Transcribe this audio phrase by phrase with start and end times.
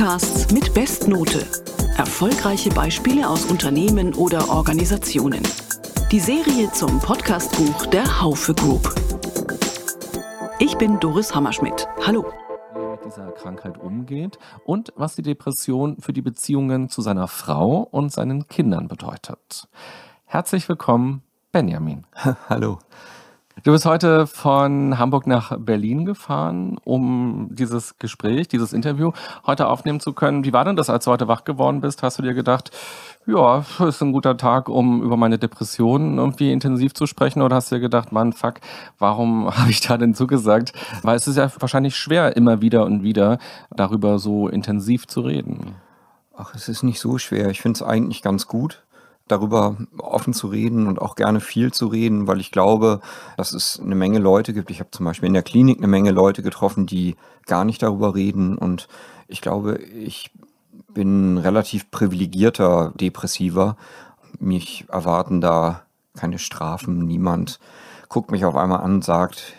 [0.00, 1.46] Podcasts mit Bestnote.
[1.98, 5.42] Erfolgreiche Beispiele aus Unternehmen oder Organisationen.
[6.10, 8.94] Die Serie zum Podcastbuch der Haufe Group.
[10.58, 11.86] Ich bin Doris Hammerschmidt.
[12.06, 12.24] Hallo.
[12.72, 17.28] Wie er mit dieser Krankheit umgeht und was die Depression für die Beziehungen zu seiner
[17.28, 19.68] Frau und seinen Kindern bedeutet.
[20.24, 21.22] Herzlich willkommen,
[21.52, 22.06] Benjamin.
[22.48, 22.78] Hallo.
[23.62, 29.12] Du bist heute von Hamburg nach Berlin gefahren, um dieses Gespräch, dieses Interview
[29.46, 30.44] heute aufnehmen zu können.
[30.44, 32.02] Wie war denn das, als du heute wach geworden bist?
[32.02, 32.70] Hast du dir gedacht,
[33.26, 37.42] ja, ist ein guter Tag, um über meine Depressionen irgendwie intensiv zu sprechen?
[37.42, 38.60] Oder hast du dir gedacht, Mann, fuck,
[38.98, 40.72] warum habe ich da denn zugesagt?
[41.02, 43.38] Weil es ist ja wahrscheinlich schwer, immer wieder und wieder
[43.70, 45.74] darüber so intensiv zu reden.
[46.34, 47.50] Ach, es ist nicht so schwer.
[47.50, 48.82] Ich finde es eigentlich ganz gut
[49.30, 53.00] darüber offen zu reden und auch gerne viel zu reden, weil ich glaube,
[53.36, 54.70] dass es eine Menge Leute gibt.
[54.70, 57.16] Ich habe zum Beispiel in der Klinik eine Menge Leute getroffen, die
[57.46, 58.58] gar nicht darüber reden.
[58.58, 58.88] Und
[59.28, 60.30] ich glaube, ich
[60.88, 63.76] bin relativ privilegierter Depressiver.
[64.38, 65.82] Mich erwarten da
[66.16, 67.06] keine Strafen.
[67.06, 67.60] Niemand
[68.08, 69.54] guckt mich auf einmal an und sagt,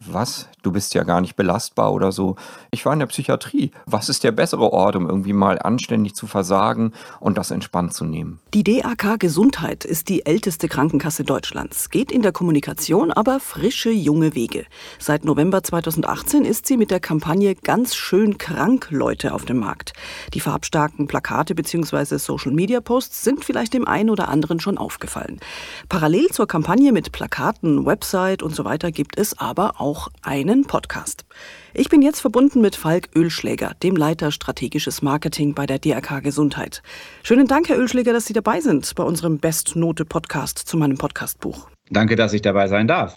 [0.00, 0.48] was?
[0.62, 2.36] Du bist ja gar nicht belastbar oder so.
[2.70, 3.70] Ich war in der Psychiatrie.
[3.86, 8.04] Was ist der bessere Ort, um irgendwie mal anständig zu versagen und das entspannt zu
[8.04, 8.40] nehmen?
[8.54, 14.34] Die DAK Gesundheit ist die älteste Krankenkasse Deutschlands, geht in der Kommunikation aber frische junge
[14.34, 14.66] Wege.
[14.98, 19.92] Seit November 2018 ist sie mit der Kampagne Ganz schön krank Leute auf dem Markt.
[20.34, 22.18] Die farbstarken Plakate bzw.
[22.18, 25.40] Social Media Posts sind vielleicht dem einen oder anderen schon aufgefallen.
[25.88, 30.64] Parallel zur Kampagne mit Plakaten, Website und so weiter gibt es aber aber auch einen
[30.64, 31.24] Podcast.
[31.74, 36.82] Ich bin jetzt verbunden mit Falk Ölschläger, dem Leiter strategisches Marketing bei der DRK Gesundheit.
[37.24, 41.68] Schönen Dank, Herr Ölschläger, dass Sie dabei sind bei unserem Bestnote-Podcast zu meinem Podcastbuch.
[41.90, 43.16] Danke, dass ich dabei sein darf.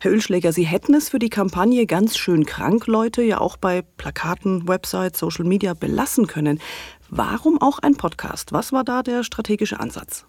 [0.00, 3.82] Herr Ölschläger, Sie hätten es für die Kampagne ganz schön krank Leute ja auch bei
[3.82, 6.60] Plakaten, Websites, Social Media belassen können.
[7.10, 8.52] Warum auch ein Podcast?
[8.52, 10.26] Was war da der strategische Ansatz?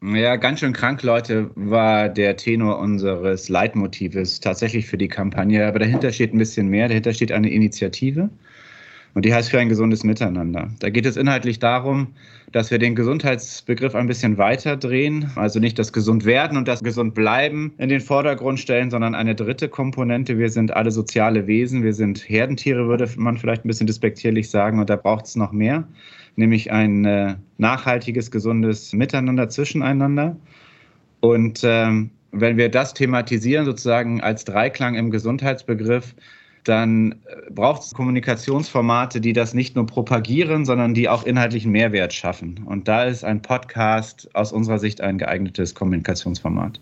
[0.00, 5.66] Ja, ganz schön krank, Leute, war der Tenor unseres Leitmotives tatsächlich für die Kampagne.
[5.66, 6.86] Aber dahinter steht ein bisschen mehr.
[6.86, 8.30] Dahinter steht eine Initiative.
[9.14, 10.70] Und die heißt für ein gesundes Miteinander.
[10.78, 12.14] Da geht es inhaltlich darum,
[12.52, 15.32] dass wir den Gesundheitsbegriff ein bisschen weiter drehen.
[15.34, 20.38] Also nicht das Gesundwerden und das Gesundbleiben in den Vordergrund stellen, sondern eine dritte Komponente.
[20.38, 21.82] Wir sind alle soziale Wesen.
[21.82, 24.78] Wir sind Herdentiere, würde man vielleicht ein bisschen despektierlich sagen.
[24.78, 25.88] Und da braucht es noch mehr
[26.36, 30.36] nämlich ein äh, nachhaltiges, gesundes Miteinander zwischeneinander.
[31.20, 36.14] Und ähm, wenn wir das thematisieren, sozusagen als Dreiklang im Gesundheitsbegriff,
[36.64, 42.12] dann äh, braucht es Kommunikationsformate, die das nicht nur propagieren, sondern die auch inhaltlichen Mehrwert
[42.12, 42.62] schaffen.
[42.66, 46.80] Und da ist ein Podcast aus unserer Sicht ein geeignetes Kommunikationsformat.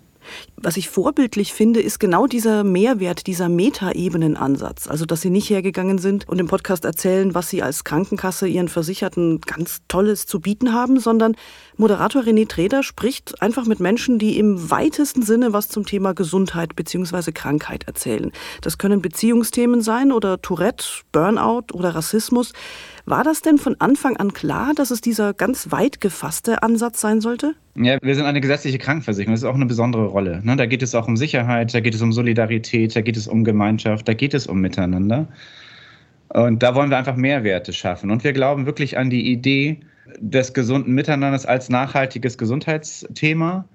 [0.56, 4.88] Was ich vorbildlich finde, ist genau dieser Mehrwert, dieser Metaebenenansatz.
[4.88, 8.68] Also, dass Sie nicht hergegangen sind und im Podcast erzählen, was Sie als Krankenkasse Ihren
[8.68, 11.36] Versicherten ganz Tolles zu bieten haben, sondern
[11.76, 16.74] Moderator René Treder spricht einfach mit Menschen, die im weitesten Sinne was zum Thema Gesundheit
[16.74, 17.32] bzw.
[17.32, 18.32] Krankheit erzählen.
[18.62, 22.52] Das können Beziehungsthemen sein oder Tourette, Burnout oder Rassismus.
[23.08, 27.20] War das denn von Anfang an klar, dass es dieser ganz weit gefasste Ansatz sein
[27.20, 27.54] sollte?
[27.76, 29.32] Ja, wir sind eine gesetzliche Krankenversicherung.
[29.32, 30.40] Das ist auch eine besondere Rolle.
[30.42, 30.56] Ne?
[30.56, 33.44] Da geht es auch um Sicherheit, da geht es um Solidarität, da geht es um
[33.44, 35.28] Gemeinschaft, da geht es um Miteinander.
[36.30, 38.10] Und da wollen wir einfach Mehrwerte schaffen.
[38.10, 39.78] Und wir glauben wirklich an die Idee
[40.18, 43.66] des gesunden Miteinanders als nachhaltiges Gesundheitsthema.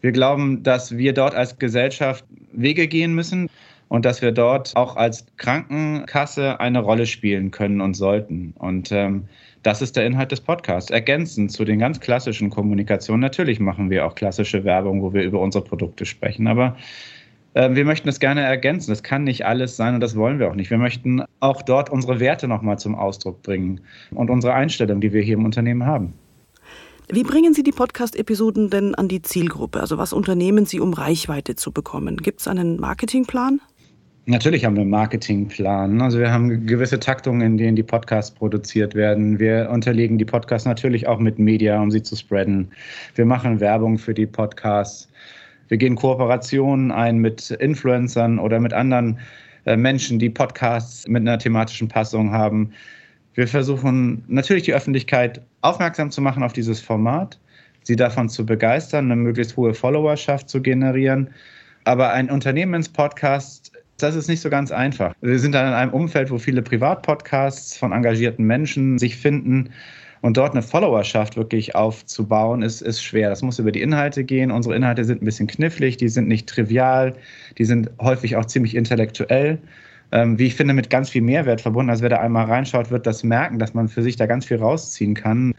[0.00, 3.48] Wir glauben, dass wir dort als Gesellschaft Wege gehen müssen
[3.92, 8.54] und dass wir dort auch als Krankenkasse eine Rolle spielen können und sollten.
[8.58, 9.24] Und ähm,
[9.62, 10.90] das ist der Inhalt des Podcasts.
[10.90, 13.20] Ergänzend zu den ganz klassischen Kommunikationen.
[13.20, 16.74] Natürlich machen wir auch klassische Werbung, wo wir über unsere Produkte sprechen, aber
[17.52, 18.90] äh, wir möchten das gerne ergänzen.
[18.90, 20.70] Das kann nicht alles sein und das wollen wir auch nicht.
[20.70, 25.20] Wir möchten auch dort unsere Werte nochmal zum Ausdruck bringen und unsere Einstellung, die wir
[25.20, 26.14] hier im Unternehmen haben.
[27.10, 29.80] Wie bringen Sie die Podcast-Episoden denn an die Zielgruppe?
[29.80, 32.16] Also was unternehmen Sie, um Reichweite zu bekommen?
[32.16, 33.60] Gibt es einen Marketingplan?
[34.26, 36.00] Natürlich haben wir einen Marketingplan.
[36.00, 39.40] Also wir haben gewisse Taktungen, in denen die Podcasts produziert werden.
[39.40, 42.70] Wir unterlegen die Podcasts natürlich auch mit Media, um sie zu spreaden.
[43.16, 45.08] Wir machen Werbung für die Podcasts.
[45.66, 49.18] Wir gehen Kooperationen ein mit Influencern oder mit anderen
[49.64, 52.70] äh, Menschen, die Podcasts mit einer thematischen Passung haben.
[53.34, 57.40] Wir versuchen natürlich die Öffentlichkeit aufmerksam zu machen auf dieses Format,
[57.82, 61.30] sie davon zu begeistern, eine möglichst hohe Followerschaft zu generieren.
[61.84, 63.71] Aber ein Unternehmenspodcast
[64.02, 65.14] das ist nicht so ganz einfach.
[65.20, 69.70] Wir sind dann in einem Umfeld, wo viele Privatpodcasts von engagierten Menschen sich finden.
[70.20, 73.28] Und dort eine Followerschaft wirklich aufzubauen, ist, ist schwer.
[73.28, 74.52] Das muss über die Inhalte gehen.
[74.52, 77.14] Unsere Inhalte sind ein bisschen knifflig, die sind nicht trivial,
[77.58, 79.58] die sind häufig auch ziemlich intellektuell.
[80.12, 81.90] ähm, wie ich finde, mit ganz viel Mehrwert verbunden.
[81.90, 84.58] Also wer da einmal reinschaut, wird das merken, dass man für sich da ganz viel
[84.58, 85.54] rausziehen kann.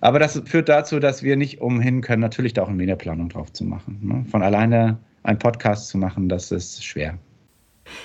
[0.00, 3.52] Aber das führt dazu, dass wir nicht umhin können, natürlich da auch eine Medienplanung drauf
[3.52, 3.98] zu machen.
[4.02, 4.24] Ne?
[4.30, 7.18] Von alleine einen Podcast zu machen, das ist schwer.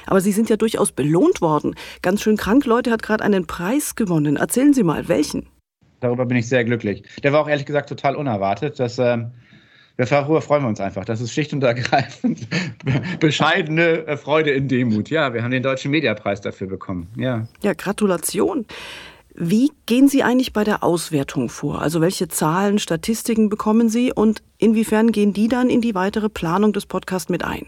[0.08, 1.76] Aber Sie sind ja durchaus belohnt worden.
[2.02, 4.38] Ganz schön krank, Leute, hat gerade einen Preis gewonnen.
[4.38, 5.48] Erzählen Sie mal, welchen?
[6.00, 7.04] Darüber bin ich sehr glücklich.
[7.24, 8.80] Der war auch ehrlich gesagt total unerwartet.
[8.80, 9.32] Das, ähm,
[9.98, 11.06] darüber freuen wir uns einfach.
[11.06, 12.48] Das ist schlicht und ergreifend
[13.20, 15.10] bescheidene äh, Freude in Demut.
[15.10, 17.08] Ja, wir haben den Deutschen Mediapreis dafür bekommen.
[17.16, 18.66] Ja, ja Gratulation.
[19.38, 21.82] Wie gehen Sie eigentlich bei der Auswertung vor?
[21.82, 26.72] Also welche Zahlen, Statistiken bekommen Sie und inwiefern gehen die dann in die weitere Planung
[26.72, 27.66] des Podcasts mit ein?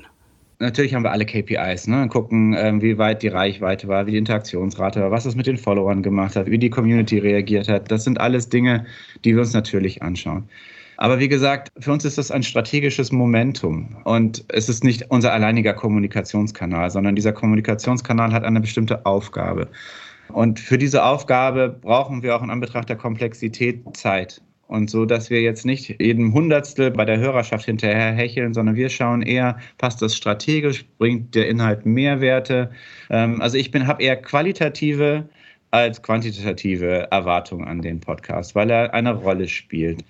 [0.59, 2.07] Natürlich haben wir alle KPIs, ne?
[2.07, 5.57] gucken, ähm, wie weit die Reichweite war, wie die Interaktionsrate war, was es mit den
[5.57, 7.91] Followern gemacht hat, wie die Community reagiert hat.
[7.91, 8.85] Das sind alles Dinge,
[9.23, 10.49] die wir uns natürlich anschauen.
[10.97, 15.31] Aber wie gesagt, für uns ist das ein strategisches Momentum und es ist nicht unser
[15.31, 19.69] alleiniger Kommunikationskanal, sondern dieser Kommunikationskanal hat eine bestimmte Aufgabe.
[20.29, 24.41] Und für diese Aufgabe brauchen wir auch in Anbetracht der Komplexität Zeit.
[24.67, 28.89] Und so, dass wir jetzt nicht jedem Hundertstel bei der Hörerschaft hinterher hecheln, sondern wir
[28.89, 32.71] schauen eher, passt das strategisch, bringt der Inhalt Mehrwerte.
[33.09, 35.29] Ähm, also ich habe eher qualitative
[35.71, 40.03] als quantitative Erwartungen an den Podcast, weil er eine Rolle spielt.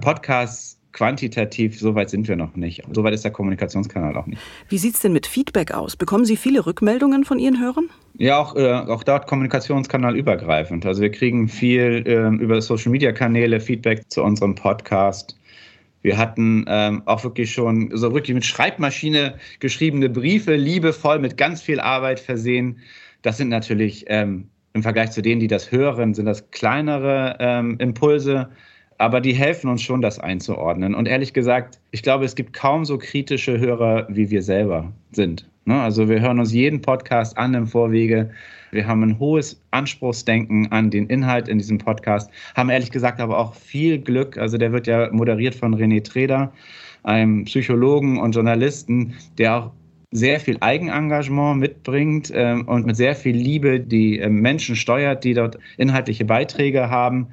[0.00, 2.82] Podcasts quantitativ, so weit sind wir noch nicht.
[2.92, 4.40] So weit ist der Kommunikationskanal auch nicht.
[4.68, 5.96] Wie sieht es denn mit Feedback aus?
[5.96, 7.90] Bekommen Sie viele Rückmeldungen von Ihren Hörern?
[8.16, 10.86] Ja, auch, äh, auch dort Kommunikationskanal übergreifend.
[10.86, 15.36] Also wir kriegen viel äh, über Social-Media-Kanäle Feedback zu unserem Podcast.
[16.02, 21.62] Wir hatten ähm, auch wirklich schon so wirklich mit Schreibmaschine geschriebene Briefe, liebevoll mit ganz
[21.62, 22.78] viel Arbeit versehen.
[23.22, 27.76] Das sind natürlich ähm, im Vergleich zu denen, die das hören, sind das kleinere ähm,
[27.78, 28.50] Impulse
[28.98, 30.94] aber die helfen uns schon, das einzuordnen.
[30.94, 35.48] Und ehrlich gesagt, ich glaube, es gibt kaum so kritische Hörer, wie wir selber sind.
[35.64, 35.80] Ne?
[35.80, 38.30] Also wir hören uns jeden Podcast an im Vorwege.
[38.70, 43.38] Wir haben ein hohes Anspruchsdenken an den Inhalt in diesem Podcast, haben ehrlich gesagt aber
[43.38, 44.36] auch viel Glück.
[44.36, 46.52] Also der wird ja moderiert von René Treder,
[47.02, 49.70] einem Psychologen und Journalisten, der auch
[50.10, 55.34] sehr viel Eigenengagement mitbringt ähm, und mit sehr viel Liebe die äh, Menschen steuert, die
[55.34, 57.28] dort inhaltliche Beiträge haben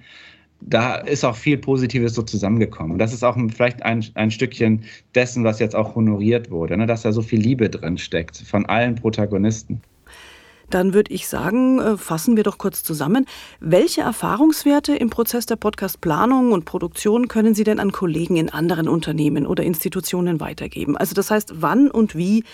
[0.61, 2.93] da ist auch viel Positives so zusammengekommen.
[2.93, 4.83] Und das ist auch vielleicht ein, ein Stückchen
[5.15, 6.85] dessen, was jetzt auch honoriert wurde, ne?
[6.85, 9.81] dass da so viel Liebe drin steckt von allen Protagonisten.
[10.69, 13.25] Dann würde ich sagen, äh, fassen wir doch kurz zusammen.
[13.59, 18.87] Welche Erfahrungswerte im Prozess der Podcastplanung und Produktion können Sie denn an Kollegen in anderen
[18.87, 20.95] Unternehmen oder Institutionen weitergeben?
[20.95, 22.45] Also das heißt, wann und wie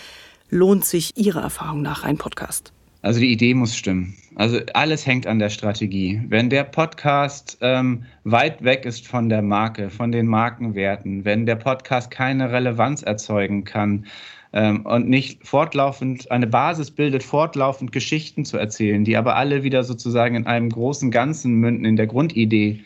[0.50, 2.72] lohnt sich Ihrer Erfahrung nach ein Podcast?
[3.02, 4.16] Also die Idee muss stimmen.
[4.38, 6.22] Also alles hängt an der Strategie.
[6.28, 11.56] Wenn der Podcast ähm, weit weg ist von der Marke, von den Markenwerten, wenn der
[11.56, 14.06] Podcast keine Relevanz erzeugen kann
[14.52, 19.82] ähm, und nicht fortlaufend eine Basis bildet, fortlaufend Geschichten zu erzählen, die aber alle wieder
[19.82, 22.84] sozusagen in einem großen Ganzen münden, in der Grundidee,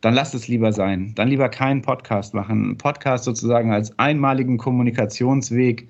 [0.00, 1.12] dann lasst es lieber sein.
[1.14, 2.70] Dann lieber keinen Podcast machen.
[2.70, 5.88] Ein Podcast sozusagen als einmaligen Kommunikationsweg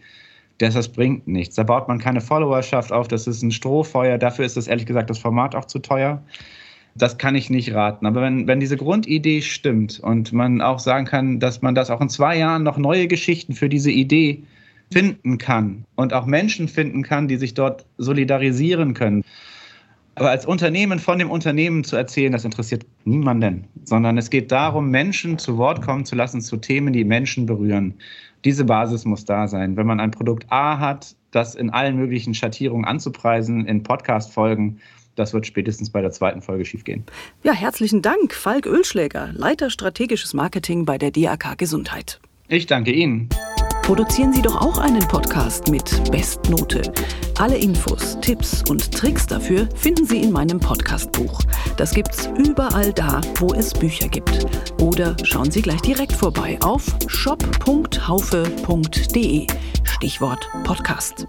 [0.58, 1.56] das, das bringt nichts.
[1.56, 4.18] Da baut man keine Followerschaft auf, das ist ein Strohfeuer.
[4.18, 6.22] Dafür ist das ehrlich gesagt das Format auch zu teuer.
[6.94, 8.06] Das kann ich nicht raten.
[8.06, 12.00] Aber wenn, wenn diese Grundidee stimmt und man auch sagen kann, dass man das auch
[12.00, 14.42] in zwei Jahren noch neue Geschichten für diese Idee
[14.90, 19.24] finden kann und auch Menschen finden kann, die sich dort solidarisieren können.
[20.16, 24.90] Aber als Unternehmen von dem Unternehmen zu erzählen, das interessiert niemanden, sondern es geht darum,
[24.90, 27.94] Menschen zu Wort kommen zu lassen zu Themen, die Menschen berühren.
[28.44, 29.76] Diese Basis muss da sein.
[29.76, 34.80] Wenn man ein Produkt A hat, das in allen möglichen Schattierungen anzupreisen, in Podcast-Folgen,
[35.16, 37.04] das wird spätestens bei der zweiten Folge schiefgehen.
[37.42, 42.20] Ja, herzlichen Dank, Falk Ölschläger, Leiter strategisches Marketing bei der DAK Gesundheit.
[42.48, 43.28] Ich danke Ihnen.
[43.86, 46.82] Produzieren Sie doch auch einen Podcast mit Bestnote.
[47.38, 51.40] Alle Infos, Tipps und Tricks dafür finden Sie in meinem Podcastbuch.
[51.76, 54.44] Das gibt's überall da, wo es Bücher gibt.
[54.80, 57.46] Oder schauen Sie gleich direkt vorbei auf shop.haufe.de.
[59.84, 61.28] Stichwort Podcast.